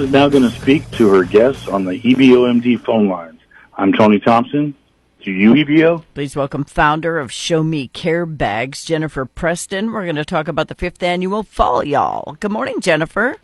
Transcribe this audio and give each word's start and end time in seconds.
is 0.00 0.10
now 0.10 0.28
going 0.28 0.44
to 0.44 0.50
speak 0.50 0.88
to 0.92 1.08
her 1.08 1.24
guests 1.24 1.66
on 1.66 1.84
the 1.84 2.00
EBOMD 2.00 2.84
phone 2.84 3.08
lines. 3.08 3.40
I'm 3.76 3.92
Tony 3.92 4.20
Thompson. 4.20 4.74
To 5.22 5.32
you, 5.32 5.54
EBO. 5.54 6.04
Please 6.14 6.36
welcome 6.36 6.62
founder 6.62 7.18
of 7.18 7.32
Show 7.32 7.64
Me 7.64 7.88
Care 7.88 8.24
Bags, 8.24 8.84
Jenifer 8.84 9.28
Preston. 9.34 9.90
We're 9.90 10.04
going 10.04 10.14
to 10.14 10.24
talk 10.24 10.46
about 10.46 10.68
the 10.68 10.76
fifth 10.76 11.02
annual 11.02 11.42
Fall 11.42 11.82
Y'all. 11.82 12.36
Good 12.38 12.52
morning, 12.52 12.80
Jenifer. 12.80 13.36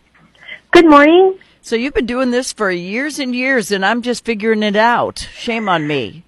Good 0.71 0.89
morning. 0.89 1.37
So 1.61 1.75
you've 1.75 1.95
been 1.95 2.07
doing 2.07 2.31
this 2.31 2.53
for 2.53 2.71
years 2.71 3.19
and 3.19 3.35
years, 3.35 3.73
and 3.73 3.85
I'm 3.85 4.03
just 4.03 4.25
figuring 4.25 4.63
it 4.63 4.77
out. 4.77 5.29
Shame 5.33 5.69
on 5.69 5.89
me. 5.89 6.23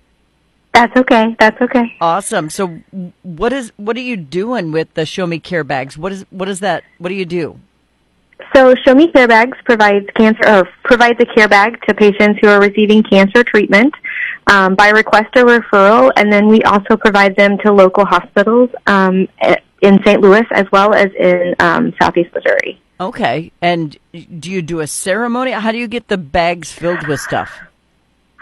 That's 0.75 0.97
okay. 0.97 1.37
That's 1.39 1.61
okay. 1.63 1.95
Awesome. 2.01 2.51
So 2.51 2.81
what 3.23 3.53
is 3.53 3.73
what 3.77 3.97
are 3.97 4.01
you 4.01 4.17
doing 4.17 4.73
with 4.73 4.93
the 4.95 5.07
Show 5.07 5.27
Me 5.27 5.39
Care 5.39 5.65
Bags? 5.65 5.97
What 5.97 6.11
is 6.11 6.27
what 6.31 6.49
is 6.49 6.61
that? 6.61 6.83
What 6.99 7.11
do 7.11 7.15
you 7.15 7.25
do? 7.25 7.61
So, 8.57 8.75
Show 8.87 8.95
Me 8.95 9.13
Care 9.13 9.29
Bags 9.29 9.59
provides 9.67 10.07
cancer 10.15 10.41
or 10.49 10.67
provides 10.83 11.21
a 11.21 11.27
care 11.27 11.47
bag 11.47 11.79
to 11.87 11.93
patients 11.93 12.39
who 12.41 12.49
are 12.49 12.59
receiving 12.59 13.03
cancer 13.03 13.45
treatment 13.45 13.93
um, 14.47 14.75
by 14.75 14.89
request 14.89 15.29
or 15.37 15.45
referral, 15.45 16.11
and 16.17 16.33
then 16.33 16.49
we 16.49 16.63
also 16.63 16.97
provide 16.97 17.37
them 17.37 17.59
to 17.59 17.71
local 17.71 18.07
hospitals 18.07 18.71
um, 18.87 19.29
in 19.83 20.03
St. 20.07 20.23
Louis 20.23 20.47
as 20.53 20.65
well 20.73 20.95
as 20.95 21.09
in 21.21 21.55
um, 21.59 21.93
Southeast 22.01 22.31
Missouri. 22.35 22.81
Okay, 22.99 23.53
and 23.61 23.99
do 24.41 24.51
you 24.51 24.63
do 24.63 24.81
a 24.81 24.87
ceremony? 24.87 25.51
How 25.51 25.71
do 25.71 25.77
you 25.77 25.87
get 25.87 26.09
the 26.09 26.17
bags 26.17 26.73
filled 26.73 27.07
with 27.07 27.21
stuff? 27.21 27.59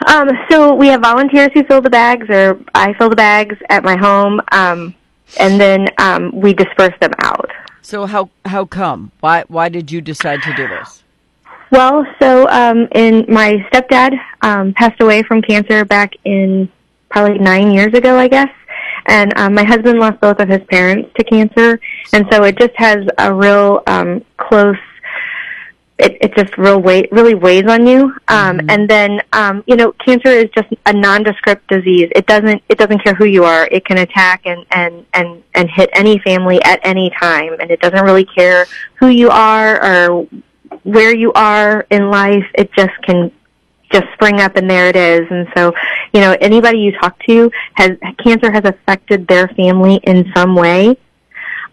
Um, 0.07 0.29
so 0.49 0.77
we 0.77 0.87
have 0.87 1.01
volunteers 1.01 1.49
who 1.55 1.65
fill 1.65 1.81
the 1.81 1.91
bags, 1.91 2.31
or 2.31 2.61
I 2.73 2.95
fill 2.95 3.09
the 3.11 3.17
bags 3.17 3.57
at 3.69 3.83
my 3.83 3.97
home, 3.97 4.41
um, 4.53 4.95
and 5.41 5.61
then 5.61 5.89
um, 5.99 6.31
we 6.33 6.55
disperse 6.55 6.95
them 7.01 7.15
out. 7.19 7.51
So 7.85 8.07
how 8.07 8.31
how 8.47 8.65
come? 8.65 9.13
Why 9.21 9.45
why 9.49 9.69
did 9.69 9.93
you 9.93 10.01
decide 10.01 10.41
to 10.43 10.55
do 10.55 10.67
this? 10.67 11.03
Well, 11.71 12.07
so 12.19 12.49
um, 12.49 12.89
in 12.93 13.27
my 13.29 13.57
stepdad 13.71 14.19
um, 14.41 14.73
passed 14.73 15.03
away 15.03 15.23
from 15.23 15.43
cancer 15.43 15.85
back 15.85 16.15
in 16.25 16.71
probably 17.11 17.39
nine 17.39 17.73
years 17.73 17.93
ago, 17.93 18.17
I 18.17 18.29
guess, 18.29 18.49
and 19.07 19.37
um, 19.37 19.53
my 19.53 19.65
husband 19.65 19.99
lost 19.99 20.19
both 20.21 20.41
of 20.41 20.49
his 20.49 20.63
parents 20.71 21.11
to 21.19 21.25
cancer, 21.25 21.79
and 22.15 22.27
so 22.33 22.45
it 22.45 22.59
just 22.59 22.73
has 22.77 23.07
a 23.19 23.33
real 23.35 23.83
um, 23.87 24.25
close 24.39 24.79
it, 25.99 26.19
it 26.21 26.35
just 26.35 26.59
real 26.59 26.81
weight 26.81 27.11
really 27.13 27.35
weighs 27.35 27.67
on 27.67 27.87
you. 27.87 28.17
Um, 28.29 28.59
mm-hmm. 28.59 28.71
And 28.71 28.89
then 28.89 29.21
um, 29.33 29.63
you 29.67 29.77
know, 29.77 29.93
cancer 29.93 30.29
is 30.29 30.51
just 30.55 30.69
a 30.87 30.93
nondescript 30.93 31.69
disease. 31.69 32.11
It 32.15 32.27
doesn't 32.27 32.63
it 32.69 32.79
doesn't 32.79 33.03
care 33.05 33.15
who 33.15 33.27
you 33.27 33.45
are. 33.45 33.69
It 33.71 33.85
can 33.85 33.99
attack 33.99 34.43
and 34.45 34.65
and 34.71 35.07
and 35.13 35.43
and 35.55 35.71
hit 35.71 35.91
any 35.95 36.19
family 36.19 36.63
at 36.65 36.81
any 36.83 37.11
time, 37.21 37.55
and 37.61 37.71
it 37.71 37.81
doesn't 37.81 38.05
really 38.05 38.25
care 38.25 38.67
who 38.95 39.09
you 39.09 39.31
are 39.31 39.83
or 39.83 40.27
where 40.83 41.15
you 41.15 41.33
are 41.35 41.87
in 41.91 42.11
life. 42.11 42.47
It 42.55 42.73
just 42.73 42.93
can 43.03 43.31
just 43.93 44.07
spring 44.15 44.41
up 44.41 44.57
and 44.57 44.69
there 44.69 44.89
it 44.89 44.97
is. 44.97 45.27
And 45.31 45.47
so, 45.57 45.73
you 46.13 46.21
know, 46.21 46.37
anybody 46.41 46.79
you 46.79 46.93
talk 46.99 47.17
to 47.29 47.51
has 47.75 47.93
cancer 48.19 48.51
has 48.51 48.65
affected 48.65 49.29
their 49.29 49.47
family 49.49 50.01
in 50.03 50.31
some 50.35 50.57
way. 50.57 50.97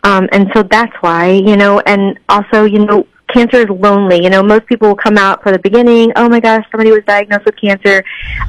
Um, 0.04 0.30
and 0.32 0.50
so 0.54 0.64
that's 0.64 0.94
why, 1.02 1.32
you 1.32 1.58
know, 1.58 1.80
and 1.80 2.20
also, 2.30 2.66
you 2.66 2.86
know, 2.86 3.08
cancer 3.34 3.58
is 3.58 3.70
lonely. 3.70 4.24
You 4.24 4.30
know, 4.30 4.44
most 4.44 4.66
people 4.66 4.90
will 4.90 4.96
come 4.96 5.18
out 5.18 5.42
for 5.44 5.52
the 5.52 5.60
beginning, 5.60 6.12
oh 6.16 6.30
my 6.30 6.40
gosh, 6.40 6.66
somebody 6.72 6.92
was 6.92 7.04
diagnosed 7.06 7.46
with 7.46 7.56
cancer. 7.60 8.04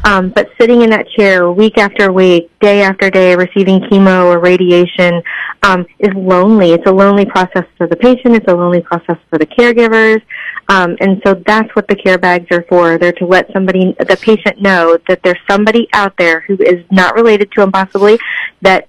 Um, 0.05 0.31
but 0.31 0.51
sitting 0.61 0.83
in 0.83 0.91
that 0.91 1.09
chair 1.11 1.51
week 1.51 1.79
after 1.79 2.13
week, 2.13 2.51
day 2.61 2.83
after 2.83 3.11
day, 3.11 3.35
receiving 3.35 3.81
chemo 3.81 4.27
or 4.27 4.39
radiation, 4.39 5.23
um, 5.63 5.87
is 5.99 6.13
lonely. 6.15 6.73
It's 6.73 6.87
a 6.87 6.93
lonely 6.93 7.25
process 7.25 7.65
for 7.77 7.87
the 7.87 7.97
patient. 7.97 8.35
It's 8.35 8.49
a 8.49 8.55
lonely 8.55 8.81
process 8.81 9.19
for 9.31 9.39
the 9.39 9.47
caregivers. 9.47 10.23
Um, 10.69 10.97
and 11.01 11.21
so 11.25 11.35
that's 11.47 11.75
what 11.75 11.89
the 11.89 11.97
care 11.97 12.19
bags 12.19 12.47
are 12.51 12.65
for. 12.69 12.99
They're 12.99 13.13
to 13.13 13.27
let 13.27 13.53
somebody, 13.53 13.95
the 13.99 14.19
patient 14.21 14.61
know 14.61 14.99
that 15.09 15.23
there's 15.23 15.41
somebody 15.49 15.89
out 15.93 16.17
there 16.17 16.41
who 16.41 16.55
is 16.55 16.85
not 16.91 17.15
related 17.15 17.51
to 17.53 17.61
them 17.61 17.73
possibly 17.73 18.19
that 18.63 18.89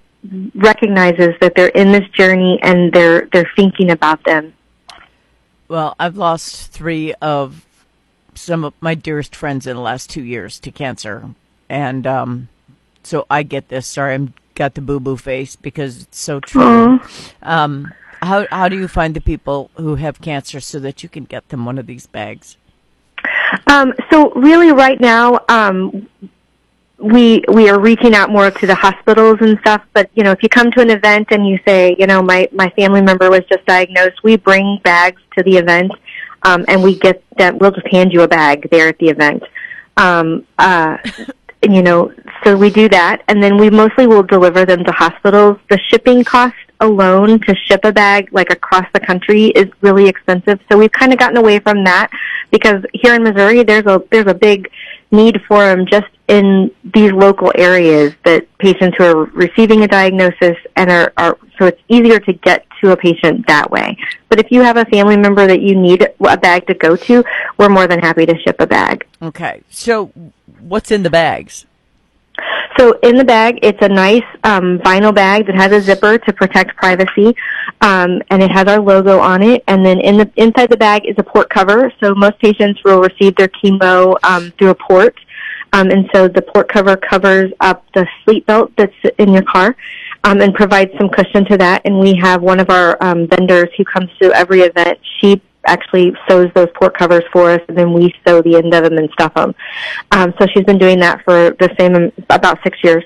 recognizes 0.54 1.34
that 1.40 1.54
they're 1.54 1.68
in 1.68 1.92
this 1.92 2.08
journey 2.10 2.58
and 2.62 2.92
they're, 2.92 3.28
they're 3.32 3.50
thinking 3.56 3.90
about 3.90 4.24
them 4.24 4.54
well, 5.68 5.94
I've 5.98 6.16
lost 6.16 6.70
three 6.70 7.14
of 7.14 7.64
some 8.34 8.64
of 8.64 8.74
my 8.80 8.94
dearest 8.94 9.34
friends 9.34 9.66
in 9.66 9.76
the 9.76 9.82
last 9.82 10.10
two 10.10 10.22
years 10.22 10.58
to 10.60 10.70
cancer, 10.70 11.30
and 11.68 12.06
um, 12.06 12.48
so 13.02 13.26
I 13.30 13.42
get 13.42 13.68
this. 13.68 13.86
Sorry, 13.86 14.14
I'm 14.14 14.34
got 14.54 14.74
the 14.74 14.80
boo 14.80 15.00
boo 15.00 15.16
face 15.16 15.56
because 15.56 16.02
it's 16.02 16.18
so 16.18 16.40
true. 16.40 17.00
Um, 17.42 17.92
how 18.22 18.46
how 18.50 18.68
do 18.68 18.76
you 18.76 18.88
find 18.88 19.14
the 19.14 19.20
people 19.20 19.70
who 19.76 19.96
have 19.96 20.20
cancer 20.20 20.60
so 20.60 20.78
that 20.80 21.02
you 21.02 21.08
can 21.08 21.24
get 21.24 21.48
them 21.48 21.64
one 21.64 21.78
of 21.78 21.86
these 21.86 22.06
bags? 22.06 22.56
Um, 23.66 23.92
so 24.10 24.30
really, 24.32 24.72
right 24.72 25.00
now, 25.00 25.38
um, 25.48 26.08
we 26.98 27.42
we 27.48 27.68
are 27.68 27.80
reaching 27.80 28.14
out 28.14 28.30
more 28.30 28.50
to 28.50 28.66
the 28.66 28.74
hospitals 28.74 29.38
and 29.40 29.58
stuff 29.58 29.82
but 29.94 30.08
you 30.14 30.22
know 30.22 30.30
if 30.30 30.42
you 30.42 30.48
come 30.48 30.70
to 30.70 30.80
an 30.80 30.90
event 30.90 31.26
and 31.32 31.46
you 31.46 31.58
say 31.66 31.96
you 31.98 32.06
know 32.06 32.22
my 32.22 32.48
my 32.52 32.70
family 32.70 33.02
member 33.02 33.28
was 33.30 33.40
just 33.48 33.66
diagnosed 33.66 34.22
we 34.22 34.36
bring 34.36 34.78
bags 34.84 35.20
to 35.36 35.42
the 35.42 35.56
event 35.56 35.90
um 36.44 36.64
and 36.68 36.82
we 36.82 36.96
get 36.98 37.22
that 37.36 37.58
we'll 37.58 37.70
just 37.70 37.86
hand 37.88 38.12
you 38.12 38.22
a 38.22 38.28
bag 38.28 38.68
there 38.70 38.88
at 38.88 38.98
the 38.98 39.08
event. 39.08 39.42
Um 39.96 40.46
uh 40.58 40.98
you 41.62 41.82
know 41.82 42.12
so 42.44 42.56
we 42.56 42.70
do 42.70 42.88
that 42.90 43.22
and 43.28 43.42
then 43.42 43.56
we 43.56 43.70
mostly 43.70 44.06
will 44.06 44.22
deliver 44.22 44.64
them 44.64 44.84
to 44.84 44.92
hospitals. 44.92 45.58
The 45.70 45.78
shipping 45.88 46.22
cost 46.22 46.54
alone 46.80 47.40
to 47.40 47.54
ship 47.66 47.80
a 47.84 47.92
bag 47.92 48.28
like 48.32 48.50
across 48.50 48.86
the 48.92 49.00
country 49.00 49.46
is 49.46 49.68
really 49.80 50.08
expensive 50.08 50.58
so 50.70 50.76
we've 50.76 50.92
kind 50.92 51.12
of 51.12 51.18
gotten 51.18 51.36
away 51.36 51.58
from 51.60 51.84
that 51.84 52.10
because 52.50 52.84
here 52.92 53.14
in 53.14 53.22
Missouri 53.22 53.62
there's 53.62 53.86
a 53.86 54.02
there's 54.10 54.26
a 54.26 54.34
big 54.34 54.70
need 55.10 55.40
for 55.46 55.64
them 55.64 55.86
just 55.86 56.06
in 56.28 56.70
these 56.94 57.12
local 57.12 57.52
areas 57.54 58.14
that 58.24 58.46
patients 58.58 58.96
who 58.96 59.04
are 59.04 59.24
receiving 59.26 59.82
a 59.82 59.88
diagnosis 59.88 60.56
and 60.76 60.90
are, 60.90 61.12
are 61.16 61.38
so 61.58 61.66
it's 61.66 61.80
easier 61.88 62.18
to 62.18 62.32
get 62.32 62.66
to 62.80 62.92
a 62.92 62.96
patient 62.96 63.46
that 63.46 63.70
way. 63.70 63.96
But 64.28 64.40
if 64.40 64.50
you 64.50 64.62
have 64.62 64.76
a 64.76 64.84
family 64.86 65.16
member 65.16 65.46
that 65.46 65.60
you 65.60 65.74
need 65.74 66.08
a 66.20 66.36
bag 66.36 66.66
to 66.66 66.74
go 66.74 66.96
to, 66.96 67.24
we're 67.58 67.68
more 67.68 67.86
than 67.86 68.00
happy 68.00 68.26
to 68.26 68.36
ship 68.40 68.56
a 68.58 68.66
bag. 68.66 69.06
Okay. 69.22 69.62
So 69.70 70.06
what's 70.60 70.90
in 70.90 71.02
the 71.02 71.10
bags? 71.10 71.66
So 72.78 72.98
in 73.02 73.16
the 73.16 73.24
bag, 73.24 73.60
it's 73.62 73.78
a 73.82 73.88
nice 73.88 74.24
um, 74.42 74.78
vinyl 74.80 75.14
bag 75.14 75.46
that 75.46 75.54
has 75.54 75.70
a 75.72 75.80
zipper 75.80 76.18
to 76.18 76.32
protect 76.32 76.76
privacy, 76.76 77.36
um, 77.80 78.20
and 78.30 78.42
it 78.42 78.50
has 78.50 78.66
our 78.66 78.80
logo 78.80 79.20
on 79.20 79.42
it. 79.42 79.62
And 79.68 79.86
then 79.86 80.00
in 80.00 80.16
the 80.16 80.30
inside 80.36 80.70
the 80.70 80.76
bag 80.76 81.06
is 81.06 81.14
a 81.18 81.22
port 81.22 81.48
cover. 81.50 81.92
So 82.00 82.14
most 82.14 82.38
patients 82.40 82.82
will 82.84 83.00
receive 83.00 83.36
their 83.36 83.48
chemo 83.48 84.16
um, 84.24 84.52
through 84.58 84.70
a 84.70 84.74
port, 84.74 85.16
um, 85.72 85.90
and 85.90 86.10
so 86.12 86.26
the 86.26 86.42
port 86.42 86.68
cover 86.68 86.96
covers 86.96 87.52
up 87.60 87.84
the 87.94 88.06
sleep 88.24 88.46
belt 88.46 88.72
that's 88.76 88.94
in 89.18 89.32
your 89.32 89.44
car. 89.44 89.76
Um, 90.26 90.40
and 90.40 90.54
provides 90.54 90.90
some 90.96 91.10
cushion 91.10 91.44
to 91.50 91.58
that. 91.58 91.82
And 91.84 92.00
we 92.00 92.14
have 92.16 92.40
one 92.40 92.58
of 92.58 92.70
our 92.70 92.96
um, 93.04 93.26
vendors 93.26 93.68
who 93.76 93.84
comes 93.84 94.08
to 94.22 94.32
every 94.32 94.62
event. 94.62 94.98
She 95.20 95.42
actually 95.66 96.12
sews 96.28 96.50
those 96.54 96.68
port 96.74 96.96
covers 96.96 97.24
for 97.32 97.50
us, 97.50 97.60
and 97.68 97.76
then 97.76 97.92
we 97.92 98.14
sew 98.26 98.42
the 98.42 98.56
end 98.56 98.72
of 98.74 98.84
them 98.84 98.98
and 98.98 99.10
stuff 99.10 99.34
them. 99.34 99.54
Um, 100.10 100.34
so 100.38 100.46
she's 100.52 100.64
been 100.64 100.78
doing 100.78 101.00
that 101.00 101.22
for 101.24 101.50
the 101.58 101.74
same 101.78 102.12
about 102.30 102.58
six 102.62 102.78
years. 102.82 103.04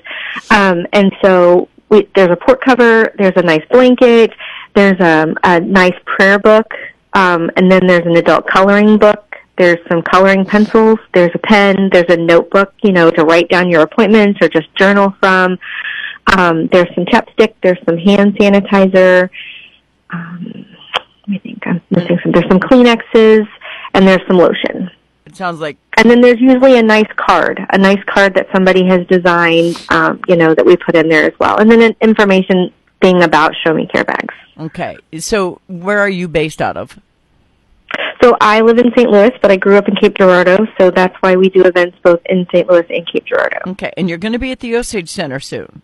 Um, 0.51 0.85
and 0.93 1.11
so 1.21 1.69
we, 1.89 2.07
there's 2.15 2.31
a 2.31 2.35
port 2.35 2.61
cover, 2.63 3.13
there's 3.17 3.35
a 3.35 3.41
nice 3.41 3.65
blanket, 3.71 4.31
there's 4.75 4.99
a, 4.99 5.33
a 5.43 5.59
nice 5.59 5.97
prayer 6.05 6.39
book, 6.39 6.71
um, 7.13 7.49
and 7.55 7.71
then 7.71 7.87
there's 7.87 8.05
an 8.05 8.15
adult 8.15 8.47
coloring 8.47 8.97
book 8.97 9.29
there's 9.59 9.79
some 9.89 10.01
coloring 10.01 10.45
pencils. 10.45 10.99
There's 11.13 11.31
a 11.35 11.37
pen. 11.37 11.89
There's 11.91 12.09
a 12.09 12.15
notebook, 12.15 12.73
you 12.81 12.93
know, 12.93 13.11
to 13.11 13.25
write 13.25 13.49
down 13.49 13.69
your 13.69 13.81
appointments 13.81 14.39
or 14.41 14.47
just 14.47 14.73
journal 14.75 15.13
from. 15.19 15.59
Um, 16.37 16.67
there's 16.71 16.87
some 16.95 17.03
chapstick. 17.03 17.55
There's 17.61 17.77
some 17.85 17.97
hand 17.97 18.35
sanitizer. 18.37 19.29
Um, 20.11 20.65
me 21.29 21.39
think. 21.39 21.65
I'm 21.65 21.81
missing 21.89 22.19
some. 22.23 22.31
There's 22.31 22.47
some 22.49 22.59
Kleenexes 22.59 23.47
and 23.93 24.07
there's 24.07 24.21
some 24.27 24.37
lotion. 24.37 24.89
It 25.25 25.35
sounds 25.35 25.59
like. 25.59 25.77
And 25.97 26.09
then 26.09 26.21
there's 26.21 26.39
usually 26.39 26.77
a 26.77 26.83
nice 26.83 27.09
card, 27.15 27.59
a 27.69 27.77
nice 27.77 28.03
card 28.05 28.33
that 28.35 28.47
somebody 28.53 28.85
has 28.87 29.05
designed, 29.07 29.85
um, 29.89 30.21
you 30.27 30.35
know, 30.35 30.55
that 30.55 30.65
we 30.65 30.75
put 30.77 30.95
in 30.95 31.07
there 31.09 31.23
as 31.23 31.37
well. 31.39 31.57
And 31.57 31.69
then 31.69 31.81
an 31.81 31.95
information 32.01 32.73
thing 33.01 33.23
about 33.23 33.53
Show 33.63 33.73
Me 33.73 33.87
Care 33.87 34.03
Bags. 34.03 34.33
Okay. 34.59 34.97
So 35.19 35.61
where 35.67 35.99
are 35.99 36.09
you 36.09 36.27
based 36.27 36.61
out 36.61 36.77
of? 36.77 36.99
So 38.21 38.35
I 38.41 38.61
live 38.61 38.77
in 38.77 38.91
St. 38.97 39.09
Louis, 39.09 39.31
but 39.41 39.49
I 39.49 39.55
grew 39.55 39.77
up 39.77 39.87
in 39.87 39.95
Cape 39.95 40.17
Girardeau, 40.17 40.67
so 40.77 40.91
that's 40.91 41.15
why 41.21 41.35
we 41.35 41.49
do 41.49 41.63
events 41.63 41.97
both 42.03 42.19
in 42.25 42.45
St. 42.53 42.69
Louis 42.69 42.85
and 42.89 43.07
Cape 43.11 43.25
Girardeau. 43.25 43.71
Okay, 43.71 43.93
and 43.95 44.09
you're 44.09 44.17
going 44.17 44.33
to 44.33 44.39
be 44.39 44.51
at 44.51 44.59
the 44.59 44.75
Osage 44.75 45.09
Center 45.09 45.39
soon. 45.39 45.81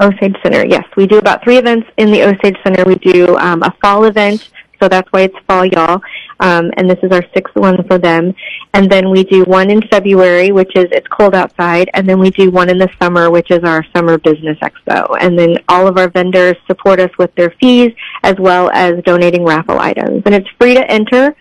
Osage 0.00 0.34
Center, 0.42 0.64
yes. 0.66 0.84
We 0.96 1.06
do 1.06 1.18
about 1.18 1.44
three 1.44 1.58
events 1.58 1.86
in 1.98 2.10
the 2.10 2.22
Osage 2.22 2.56
Center. 2.64 2.84
We 2.84 2.96
do 2.96 3.36
um, 3.36 3.62
a 3.62 3.72
fall 3.82 4.04
event, 4.04 4.50
so 4.84 4.88
that's 4.88 5.08
why 5.12 5.22
it's 5.22 5.36
Fall 5.48 5.64
Y'all, 5.64 6.00
um, 6.40 6.70
and 6.76 6.90
this 6.90 6.98
is 7.02 7.10
our 7.10 7.24
sixth 7.32 7.54
one 7.56 7.82
for 7.88 7.96
them. 7.98 8.34
And 8.74 8.90
then 8.90 9.08
we 9.10 9.24
do 9.24 9.44
one 9.44 9.70
in 9.70 9.80
February, 9.88 10.52
which 10.52 10.72
is 10.76 10.86
It's 10.92 11.06
Cold 11.08 11.34
Outside, 11.34 11.88
and 11.94 12.06
then 12.08 12.18
we 12.18 12.30
do 12.30 12.50
one 12.50 12.68
in 12.68 12.76
the 12.78 12.90
summer, 13.00 13.30
which 13.30 13.50
is 13.50 13.64
our 13.64 13.84
Summer 13.96 14.18
Business 14.18 14.58
Expo. 14.60 15.16
And 15.20 15.38
then 15.38 15.56
all 15.68 15.86
of 15.86 15.96
our 15.96 16.08
vendors 16.10 16.56
support 16.66 17.00
us 17.00 17.10
with 17.18 17.34
their 17.36 17.50
fees, 17.60 17.92
as 18.22 18.34
well 18.38 18.70
as 18.74 19.02
donating 19.04 19.44
raffle 19.44 19.78
items. 19.78 20.22
And 20.26 20.34
it's 20.34 20.48
free 20.60 20.74
to 20.74 20.90
enter. 20.90 21.34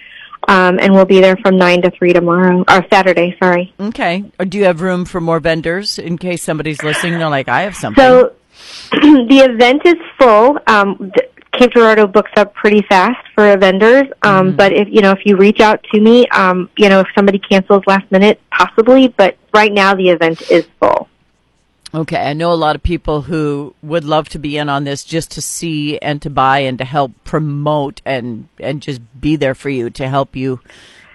um, 0.48 0.78
and 0.80 0.94
we'll 0.94 1.06
be 1.06 1.20
there 1.22 1.38
from 1.38 1.58
nine 1.58 1.82
to 1.82 1.92
three 1.92 2.14
tomorrow 2.14 2.64
or 2.70 2.86
Saturday. 2.92 3.36
Sorry. 3.42 3.74
Okay. 3.80 4.24
Or 4.40 4.46
do 4.46 4.58
you 4.58 4.66
have 4.66 4.82
room 4.82 5.06
for 5.06 5.20
more 5.22 5.40
vendors 5.40 5.98
in 6.00 6.18
case 6.18 6.44
somebody's 6.44 6.84
listening? 6.84 7.18
They're 7.20 7.30
like, 7.30 7.48
I 7.50 7.62
have 7.64 7.76
something. 7.76 8.04
So 8.04 8.34
the 8.92 9.48
event 9.50 9.82
is 9.86 9.96
full. 10.20 10.60
Um, 10.68 11.12
th- 11.18 11.32
Cape 11.54 11.74
Girardeau 11.74 12.08
books 12.08 12.32
up 12.38 12.54
pretty 12.54 12.82
fast 12.90 13.26
for 13.36 13.56
vendors. 13.58 14.08
Um, 14.22 14.48
Mm-hmm. 14.48 14.58
But 14.58 14.74
if 14.74 14.88
you 14.90 15.02
know, 15.02 15.12
if 15.12 15.20
you 15.26 15.38
reach 15.38 15.60
out 15.60 15.84
to 15.94 16.00
me, 16.02 16.28
um, 16.30 16.70
you 16.78 16.90
know, 16.90 17.00
if 17.00 17.08
somebody 17.16 17.40
cancels 17.40 17.84
last 17.88 18.12
minute, 18.12 18.42
possibly. 18.52 19.08
But 19.08 19.38
right 19.54 19.72
now, 19.72 19.96
the 19.96 20.10
event 20.10 20.52
is 20.52 20.66
full. 20.80 21.08
Okay, 21.96 22.18
I 22.18 22.34
know 22.34 22.52
a 22.52 22.56
lot 22.56 22.76
of 22.76 22.82
people 22.82 23.22
who 23.22 23.76
would 23.84 24.04
love 24.04 24.28
to 24.30 24.40
be 24.40 24.58
in 24.58 24.68
on 24.68 24.84
this 24.84 25.04
just 25.04 25.30
to 25.32 25.42
see 25.42 26.00
and 26.00 26.22
to 26.24 26.30
buy 26.30 26.60
and 26.60 26.78
to 26.80 26.86
help 26.86 27.12
promote 27.24 28.02
and 28.04 28.50
and 28.60 28.82
just 28.82 29.02
be 29.22 29.36
there 29.36 29.54
for 29.54 29.70
you 29.70 29.92
to 29.92 30.08
help 30.08 30.36
you 30.36 30.60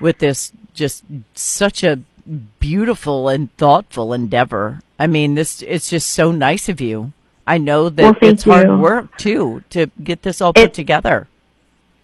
with 0.00 0.19
this 0.19 0.52
just 0.75 1.02
such 1.35 1.82
a 1.82 1.99
beautiful 2.61 3.29
and 3.29 3.55
thoughtful 3.56 4.12
endeavor. 4.12 4.81
I 4.99 5.08
mean, 5.08 5.35
this 5.35 5.62
it's 5.62 5.90
just 5.90 6.11
so 6.11 6.31
nice 6.31 6.69
of 6.69 6.81
you. 6.81 7.12
I 7.48 7.56
know 7.56 7.88
that 7.88 8.02
Well, 8.02 8.16
it's 8.20 8.44
hard 8.44 8.78
work 8.78 9.16
too 9.16 9.62
to 9.70 9.90
get 10.04 10.22
this 10.22 10.42
all 10.42 10.52
put 10.52 10.74
together. 10.74 11.28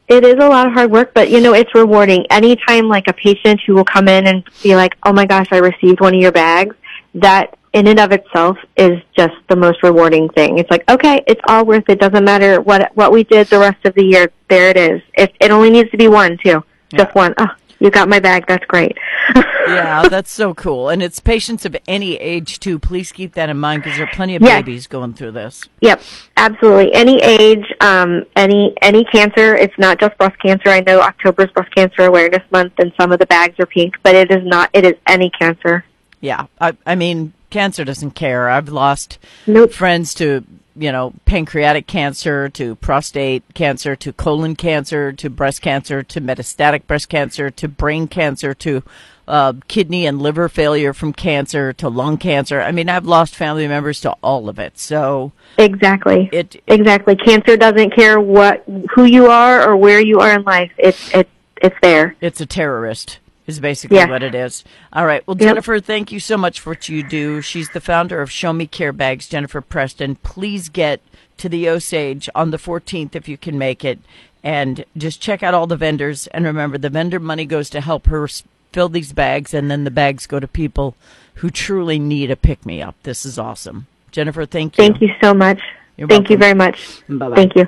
It 0.09 0.25
is 0.25 0.35
a 0.35 0.49
lot 0.49 0.67
of 0.67 0.73
hard 0.73 0.91
work, 0.91 1.13
but 1.15 1.31
you 1.31 1.41
know, 1.41 1.53
it's 1.53 1.75
rewarding. 1.75 2.27
Anytime 2.31 2.89
like 2.89 3.09
a 3.09 3.13
patient 3.13 3.61
who 3.67 3.75
will 3.75 3.85
come 3.85 4.09
in 4.09 4.27
and 4.27 4.43
be 4.63 4.75
like, 4.75 4.97
"Oh 5.03 5.13
my 5.13 5.27
gosh, 5.27 5.49
I 5.51 5.59
received 5.59 6.01
one 6.01 6.15
of 6.15 6.21
your 6.21 6.33
bags," 6.33 6.75
that 7.15 7.57
in 7.75 7.87
and 7.89 8.01
of 8.01 8.13
itself 8.13 8.57
is 8.77 9.01
just 9.17 9.35
the 9.49 9.57
most 9.57 9.83
rewarding 9.83 10.29
thing. 10.31 10.59
It's 10.59 10.71
like, 10.71 10.89
okay, 10.91 11.23
it's 11.27 11.41
all 11.49 11.65
worth 11.67 11.85
it. 11.89 12.01
Doesn't 12.01 12.25
matter 12.25 12.61
what 12.61 12.91
what 12.95 13.13
we 13.13 13.25
did 13.25 13.49
the 13.49 13.59
rest 13.59 13.85
of 13.85 13.95
the 13.95 14.05
year. 14.05 14.31
There 14.49 14.69
it 14.71 14.77
is. 14.79 15.03
It 15.15 15.35
it 15.41 15.51
only 15.51 15.71
needs 15.71 15.91
to 15.91 15.99
be 15.99 16.09
one 16.09 16.39
too, 16.43 16.65
just 16.91 17.11
Yeah. 17.15 17.23
one. 17.23 17.35
Oh, 17.37 17.49
you 17.81 17.91
got 17.91 18.09
my 18.09 18.21
bag. 18.21 18.45
That's 18.49 18.65
great. 18.67 18.97
Yeah, 19.67 20.09
that's 20.11 20.31
so 20.31 20.53
cool. 20.53 20.91
And 20.91 21.03
it's 21.03 21.21
patients 21.21 21.65
of 21.65 21.75
any 21.89 22.17
age 22.17 22.61
too. 22.61 22.79
Please 22.79 23.11
keep 23.13 23.33
that 23.33 23.49
in 23.49 23.59
mind 23.59 23.83
because 23.83 23.97
there 23.97 24.07
are 24.07 24.11
plenty 24.13 24.37
of 24.37 24.43
Yes. 24.43 24.61
babies 24.61 24.87
going 24.87 25.15
through 25.15 25.31
this. 25.31 25.67
Yep, 25.81 26.03
absolutely. 26.37 26.93
Any 26.93 27.17
age, 27.23 27.65
um, 27.81 28.27
any 28.37 28.75
any 28.83 29.05
cancer. 29.05 29.55
It's 29.57 29.73
not 29.79 29.99
just 29.99 30.19
breast 30.19 30.39
cancer. 30.43 30.69
I 30.69 30.81
know 30.81 31.01
October 31.01 31.45
is 31.45 31.51
Breast 31.53 31.75
Cancer 31.75 32.03
Awareness 32.03 32.43
Month, 32.51 32.75
and 32.77 32.93
some 33.01 33.11
of 33.11 33.19
the 33.19 33.25
bags 33.25 33.59
are 33.59 33.65
pink, 33.65 33.95
but 34.03 34.15
it 34.15 34.31
is 34.31 34.45
not. 34.45 34.69
It 34.75 34.85
is 34.85 34.95
any 35.07 35.31
cancer. 35.31 35.83
Yeah, 36.21 36.45
I, 36.61 36.77
I 36.85 36.95
mean, 36.95 37.33
cancer 37.49 37.85
doesn't 37.87 38.11
care. 38.11 38.51
I've 38.51 38.69
lost 38.69 39.19
Nope. 39.47 39.73
friends 39.73 40.13
to, 40.17 40.45
you 40.77 40.91
know, 40.93 41.13
pancreatic 41.25 41.87
cancer, 41.87 42.49
to 42.51 42.75
prostate 42.77 43.43
cancer, 43.55 43.95
to 43.97 44.13
colon 44.13 44.57
cancer, 44.57 45.13
to 45.13 45.31
breast 45.31 45.63
cancer, 45.63 46.03
to 46.03 46.21
metastatic 46.21 46.87
breast 46.87 47.09
cancer, 47.09 47.51
to 47.51 47.69
brain 47.69 48.09
cancer, 48.09 48.55
to 48.55 48.83
uh, 49.27 49.55
kidney 49.69 50.07
and 50.07 50.21
liver 50.21 50.49
failure 50.49 50.93
from 50.93 51.13
cancer, 51.13 51.73
to 51.73 51.89
lung 51.89 52.19
cancer. 52.19 52.61
I 52.61 52.73
mean, 52.73 52.89
I've 52.89 53.07
lost 53.07 53.35
family 53.35 53.67
members 53.67 54.01
to 54.03 54.13
all 54.23 54.49
of 54.49 54.59
it. 54.59 54.79
So 54.79 55.33
Exactly. 55.59 56.29
it, 56.33 56.63
exactly. 56.67 57.17
Cancer 57.17 57.57
doesn't 57.57 57.95
care 57.95 58.21
what 58.21 58.65
who 58.95 59.05
you 59.05 59.27
are 59.29 59.67
or 59.67 59.77
where 59.77 60.01
you 60.01 60.19
are 60.19 60.35
in 60.35 60.43
life. 60.43 60.73
It's 60.77 61.15
it's 61.15 61.31
it's 61.63 61.77
there. 61.81 62.17
it's 62.21 62.41
a 62.41 62.47
terrorist. 62.47 63.19
Is 63.47 63.61
basically 63.61 63.99
Yes. 63.99 64.09
what 64.09 64.23
it 64.23 64.35
is. 64.35 64.65
All 64.93 65.05
right. 65.05 65.23
Well, 65.27 65.37
Yep. 65.39 65.57
Jenifer, 65.57 65.85
thank 65.85 66.11
you 66.11 66.19
so 66.19 66.39
much 66.39 66.61
for 66.61 66.71
what 66.71 66.89
you 66.89 67.03
do. 67.03 67.43
She's 67.43 67.69
the 67.71 67.81
founder 67.81 68.23
of 68.23 68.31
Show 68.31 68.55
Me 68.55 68.67
Care 68.67 68.93
Bags, 68.93 69.29
Jenifer 69.29 69.63
Preston. 69.69 70.17
Please 70.17 70.71
get 70.71 71.01
to 71.37 71.49
the 71.51 71.69
Osage 71.69 72.31
on 72.35 72.51
the 72.53 72.59
14th 72.59 73.15
if 73.15 73.29
you 73.29 73.37
can 73.37 73.59
make 73.59 73.85
it. 73.85 73.99
And 74.43 74.85
just 74.97 75.21
check 75.21 75.43
out 75.43 75.53
all 75.53 75.67
the 75.67 75.77
vendors. 75.77 76.27
And 76.29 76.47
remember, 76.47 76.79
the 76.79 76.89
vendor 76.89 77.21
money 77.21 77.45
goes 77.45 77.69
to 77.71 77.81
help 77.83 78.07
her 78.07 78.27
fill 78.73 78.89
these 78.89 79.13
bags, 79.13 79.53
and 79.55 79.71
then 79.71 79.85
the 79.85 79.91
bags 79.91 80.27
go 80.27 80.41
to 80.41 80.49
people 80.49 80.95
who 81.35 81.51
truly 81.51 81.99
need 81.99 82.31
a 82.31 82.37
pick 82.37 82.65
me 82.65 82.81
up. 82.81 82.95
This 83.03 83.27
is 83.27 83.39
awesome. 83.39 83.87
Jenifer, 84.13 84.49
thank 84.49 84.79
you. 84.79 84.85
Thank 84.85 85.01
you 85.03 85.11
so 85.23 85.35
much. 85.35 85.61
You're 85.97 86.09
Thank 86.09 86.31
you 86.31 86.37
very 86.37 86.55
much. 86.55 87.03
Bye-bye. 87.09 87.37
Thank 87.37 87.57
you. 87.57 87.67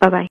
Bye 0.00 0.08
bye. 0.08 0.20